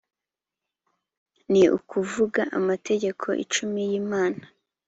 [1.51, 4.43] ni ukuvuga amategeko icumi y’imana